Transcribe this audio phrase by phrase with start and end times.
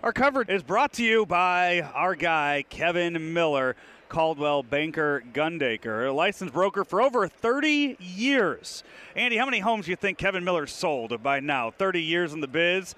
[0.00, 3.74] Our coverage is brought to you by our guy, Kevin Miller,
[4.08, 8.84] Coldwell Banker Gundaker, a licensed broker for over 30 years.
[9.16, 11.72] Andy, how many homes do you think Kevin Miller sold by now?
[11.72, 12.94] 30 years in the biz?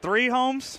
[0.00, 0.78] Three homes?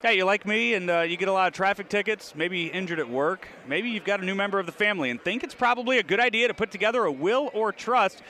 [0.00, 3.00] Hey, you like me and uh, you get a lot of traffic tickets, maybe injured
[3.00, 5.98] at work, maybe you've got a new member of the family and think it's probably
[5.98, 8.22] a good idea to put together a will or trust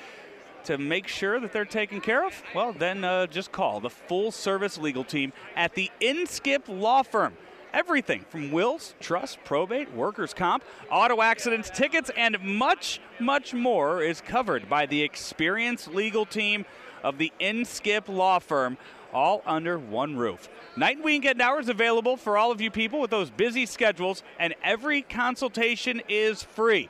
[0.65, 2.43] to make sure that they're taken care of?
[2.55, 7.35] Well, then uh, just call the full service legal team at the Inskip Law Firm.
[7.75, 14.21] Everything from wills, trust, probate, workers' comp, auto accidents, tickets, and much, much more is
[14.21, 16.65] covered by the experienced legal team
[17.03, 18.79] of the Inskip Law Firm,
[19.13, 20.49] all under one roof.
[20.77, 24.55] Night and weekend hours available for all of you people with those busy schedules, and
[24.63, 26.89] every consultation is free.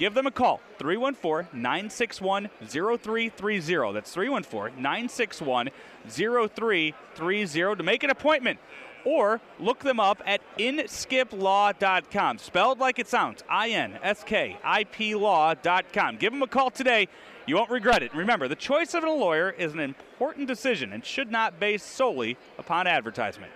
[0.00, 3.92] Give them a call, 314 961 0330.
[3.92, 5.68] That's 314 961
[6.08, 8.58] 0330 to make an appointment.
[9.04, 12.38] Or look them up at inskiplaw.com.
[12.38, 16.16] Spelled like it sounds I N S K I P law.com.
[16.16, 17.06] Give them a call today.
[17.46, 18.14] You won't regret it.
[18.14, 22.38] Remember, the choice of a lawyer is an important decision and should not base solely
[22.58, 23.52] upon advertisement.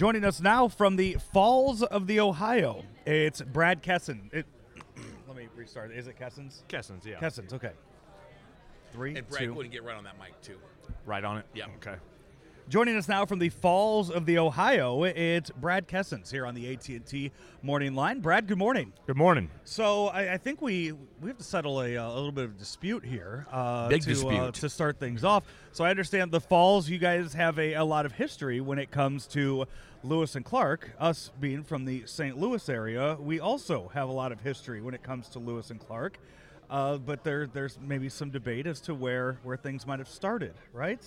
[0.00, 4.32] Joining us now from the Falls of the Ohio, it's Brad Kesson.
[4.32, 4.46] It,
[5.28, 5.92] let me restart.
[5.92, 6.62] Is it Kessens?
[6.70, 7.20] Kessens, yeah.
[7.20, 7.72] Kessens, okay.
[8.94, 9.46] Three, And Brad, two.
[9.48, 10.56] go ahead and get right on that mic too.
[11.04, 11.44] Right on it?
[11.52, 11.66] Yeah.
[11.76, 11.96] Okay.
[12.70, 16.72] Joining us now from the Falls of the Ohio, it's Brad Kessens here on the
[16.72, 17.32] AT&T
[17.62, 18.20] Morning Line.
[18.20, 18.92] Brad, good morning.
[19.08, 19.50] Good morning.
[19.64, 22.56] So I, I think we we have to settle a, uh, a little bit of
[22.56, 23.44] dispute here.
[23.50, 25.42] Uh, Big to, Uh, to start things off.
[25.72, 26.88] So I understand the Falls.
[26.88, 29.66] You guys have a, a lot of history when it comes to
[30.04, 30.92] Lewis and Clark.
[31.00, 32.38] Us being from the St.
[32.38, 35.80] Louis area, we also have a lot of history when it comes to Lewis and
[35.80, 36.20] Clark.
[36.70, 40.54] Uh, but there there's maybe some debate as to where where things might have started,
[40.72, 41.02] right?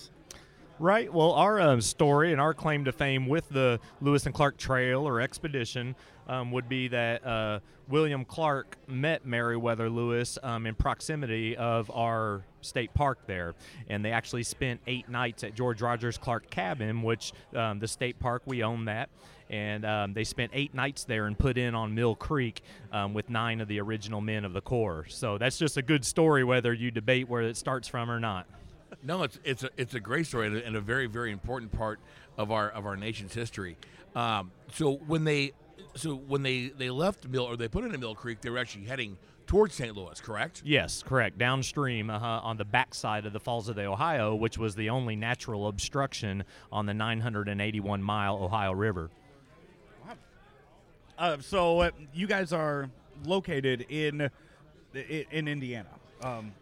[0.80, 1.12] Right.
[1.12, 5.06] Well, our um, story and our claim to fame with the Lewis and Clark Trail
[5.06, 5.94] or expedition
[6.26, 12.42] um, would be that uh, William Clark met Meriwether Lewis um, in proximity of our
[12.60, 13.54] state park there,
[13.88, 18.18] and they actually spent eight nights at George Rogers Clark Cabin, which um, the state
[18.18, 19.10] park we own that.
[19.50, 23.30] And um, they spent eight nights there and put in on Mill Creek um, with
[23.30, 25.04] nine of the original men of the Corps.
[25.08, 28.48] So that's just a good story, whether you debate where it starts from or not.
[29.02, 32.00] No, it's it's a it's a great story and a, very very important part
[32.38, 33.76] of our of our nation's history.
[34.14, 35.52] Um, so when they
[35.94, 38.84] so when they they left Mill or they put into Mill Creek, they were actually
[38.84, 39.16] heading
[39.46, 39.94] towards St.
[39.94, 40.62] Louis, correct?
[40.64, 41.38] Yes, correct.
[41.38, 45.16] Downstream, uh, on the backside of the Falls of the Ohio, which was the only
[45.16, 49.10] natural obstruction on the 981 mile Ohio River.
[51.16, 52.90] Uh, so uh, you guys are
[53.24, 54.28] located in
[54.94, 55.90] in, in Indiana.
[56.22, 56.52] Um,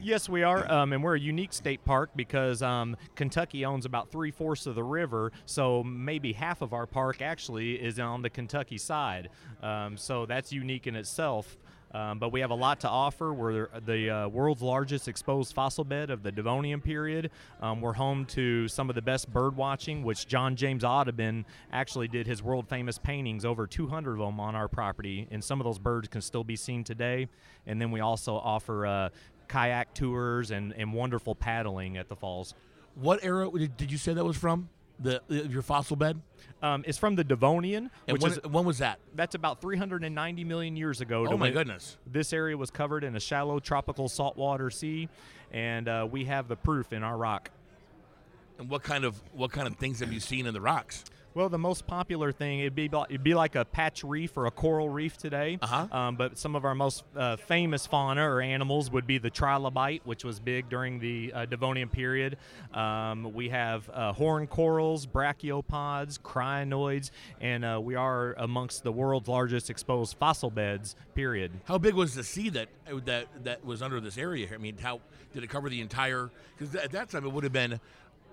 [0.00, 4.10] Yes, we are, um, and we're a unique state park because um, Kentucky owns about
[4.10, 8.30] three fourths of the river, so maybe half of our park actually is on the
[8.30, 9.30] Kentucky side.
[9.62, 11.56] Um, so that's unique in itself.
[11.96, 13.32] Um, but we have a lot to offer.
[13.32, 17.30] We're the uh, world's largest exposed fossil bed of the Devonian period.
[17.62, 22.08] Um, we're home to some of the best bird watching, which John James Audubon actually
[22.08, 25.64] did his world famous paintings, over 200 of them on our property, and some of
[25.64, 27.28] those birds can still be seen today.
[27.66, 29.08] And then we also offer uh,
[29.48, 32.52] kayak tours and, and wonderful paddling at the falls.
[32.94, 34.68] What era did you say that was from?
[34.98, 36.20] The, the your fossil bed?
[36.62, 38.98] Um, it's from the Devonian, And which when, is when was that?
[39.14, 41.26] that's about 390 million years ago.
[41.28, 41.98] Oh my goodness!
[42.06, 45.08] This area was covered in a shallow tropical saltwater sea,
[45.52, 47.50] and uh, we have the proof in our rock.
[48.58, 51.04] And what kind of what kind of things have you seen in the rocks?
[51.36, 54.50] Well, the most popular thing it'd be it'd be like a patch reef or a
[54.50, 55.58] coral reef today.
[55.60, 55.86] Uh-huh.
[55.92, 60.00] Um, but some of our most uh, famous fauna or animals would be the trilobite,
[60.04, 62.38] which was big during the uh, Devonian period.
[62.72, 69.28] Um, we have uh, horn corals, brachiopods, crinoids, and uh, we are amongst the world's
[69.28, 70.96] largest exposed fossil beds.
[71.14, 71.52] Period.
[71.66, 72.68] How big was the sea that
[73.04, 74.46] that that was under this area?
[74.46, 74.56] here?
[74.56, 75.02] I mean, how
[75.34, 76.30] did it cover the entire?
[76.56, 77.78] Because at that time it would have been.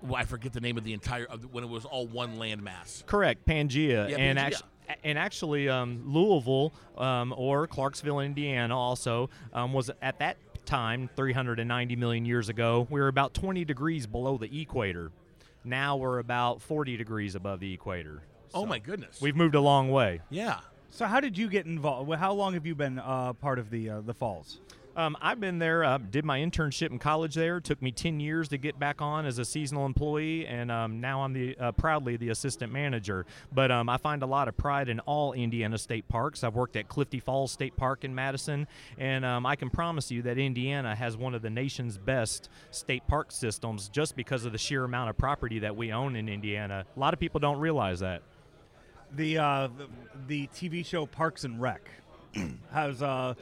[0.04, 2.36] Well, I forget the name of the entire of the, when it was all one
[2.36, 3.04] landmass.
[3.06, 4.42] Correct, Pangea, Yeah, and Pangea.
[4.42, 10.36] actu- a- and actually, um, Louisville um, or Clarksville, Indiana, also um, was at that
[10.66, 12.86] time 390 million years ago.
[12.90, 15.10] We were about 20 degrees below the equator.
[15.64, 18.22] Now we're about 40 degrees above the equator.
[18.52, 19.20] Oh my goodness.
[19.22, 20.20] We've moved a long way.
[20.30, 20.60] yeah.
[20.90, 22.12] So how did you get involved?
[22.14, 24.60] How long have you been uh, part of the uh, the falls?
[24.96, 27.58] Um, I've been there, uh, did my internship in college there.
[27.58, 31.22] Took me 10 years to get back on as a seasonal employee, and um, now
[31.22, 33.26] I'm the uh, proudly the assistant manager.
[33.52, 36.44] But um, I find a lot of pride in all Indiana state parks.
[36.44, 40.22] I've worked at Clifty Falls State Park in Madison, and um, I can promise you
[40.22, 44.58] that Indiana has one of the nation's best state park systems just because of the
[44.58, 46.84] sheer amount of property that we own in Indiana.
[46.96, 48.22] A lot of people don't realize that.
[49.16, 49.88] The uh, the,
[50.28, 51.90] the TV show Parks and Rec.
[52.72, 53.34] How's uh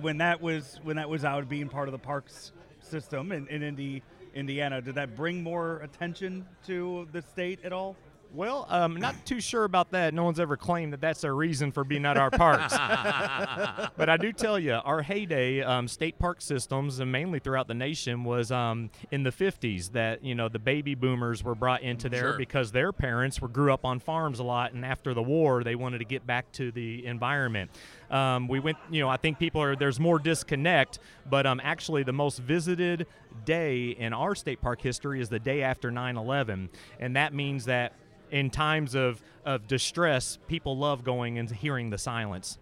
[0.00, 3.62] when that was when that was out being part of the parks system in, in
[3.62, 4.02] Indi-
[4.34, 4.80] Indiana?
[4.80, 7.96] Did that bring more attention to the state at all?
[8.34, 10.12] Well, um, not too sure about that.
[10.12, 12.72] No one's ever claimed that that's their reason for being at our parks.
[13.96, 17.74] but I do tell you, our heyday um, state park systems, and mainly throughout the
[17.74, 19.92] nation, was um, in the 50s.
[19.92, 22.36] That you know the baby boomers were brought into there Sure.
[22.36, 25.74] because their parents were grew up on farms a lot, and after the war, they
[25.74, 27.70] wanted to get back to the environment.
[28.10, 30.98] Um, we went, you know, I think people are there's more disconnect,
[31.30, 33.06] but um, actually the most visited
[33.46, 36.68] day in our state park history is the day after 9/11,
[37.00, 37.94] and that means that
[38.30, 42.58] in times of, of distress, people love going and hearing the silence.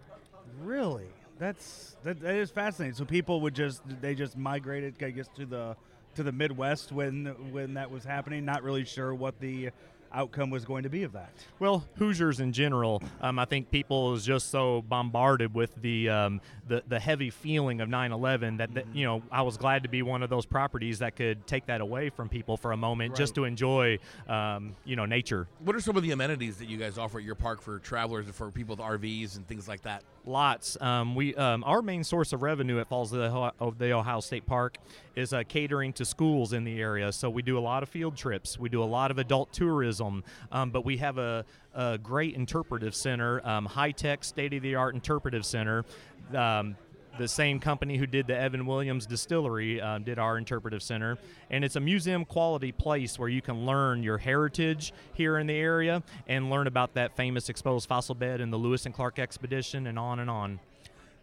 [0.61, 1.07] Really?
[1.39, 2.95] That's that, that is fascinating.
[2.95, 5.75] So people would just they just migrated, I guess, to the
[6.15, 8.43] to the Midwest when when that was happening.
[8.43, 9.69] Not really sure what the
[10.13, 11.31] outcome was going to be of that.
[11.59, 16.41] Well, Hoosiers in general, um, I think people is just so bombarded with the um,
[16.67, 20.01] the, the heavy feeling of 9/11 that, that you know I was glad to be
[20.01, 23.35] one of those properties that could take that away from people for a moment, just
[23.35, 25.47] to enjoy um, you know nature.
[25.59, 28.25] What are some of the amenities that you guys offer at your park for travelers
[28.25, 30.03] and for people with RVs and things like that?
[30.25, 30.79] Lots.
[30.81, 33.91] Um, we um, our main source of revenue at Falls of the, Ohio- of the
[33.93, 34.77] Ohio State Park
[35.15, 37.11] is uh, catering to schools in the area.
[37.11, 38.59] So we do a lot of field trips.
[38.59, 39.96] We do a lot of adult tourism.
[40.01, 44.75] Um, but we have a, a great interpretive center, um, high tech, state of the
[44.75, 45.85] art interpretive center.
[46.33, 46.75] Um,
[47.17, 51.17] the same company who did the Evan Williams Distillery um, did our interpretive center,
[51.49, 55.55] and it's a museum quality place where you can learn your heritage here in the
[55.55, 59.87] area and learn about that famous exposed fossil bed and the Lewis and Clark expedition,
[59.87, 60.59] and on and on.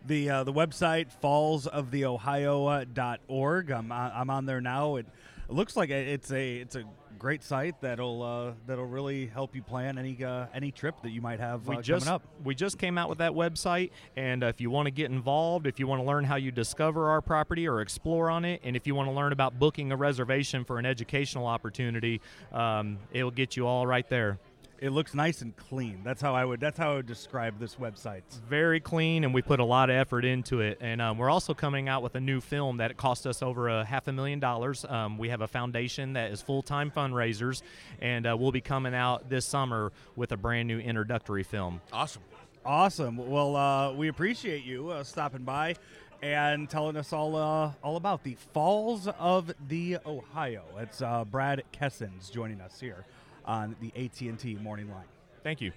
[0.06, 3.70] The uh, the website fallsoftheohio.org.
[3.70, 4.96] I'm I'm on there now.
[4.96, 5.06] It
[5.48, 6.84] looks like it's a it's a
[7.18, 11.20] great site that'll uh, that'll really help you plan any uh, any trip that you
[11.20, 12.22] might have We uh, just coming up.
[12.44, 15.66] we just came out with that website, and uh, if you want to get involved,
[15.66, 18.76] if you want to learn how you discover our property or explore on it, and
[18.76, 22.20] if you want to learn about booking a reservation for an educational opportunity,
[22.52, 24.38] um, it'll get you all right there.
[24.84, 26.02] It looks nice and clean.
[26.04, 28.20] That's how I would that's how I would describe this website.
[28.46, 31.54] very clean and we put a lot of effort into it and um, we're also
[31.54, 34.84] coming out with a new film that cost us over a half a million dollars
[34.84, 37.62] um, we have a foundation that is full-time fundraisers
[38.02, 42.20] and uh, we'll be coming out this summer with a brand new introductory film Awesome.
[42.66, 43.16] Awesome.
[43.16, 45.76] Well, uh, we appreciate you uh, stopping by
[46.22, 50.64] and telling us all uh, all about the Falls of the Ohio.
[50.78, 53.04] It's uh, Brad Kessens joining us here
[53.44, 55.04] on the AT&T Morning Line.
[55.42, 55.72] thank you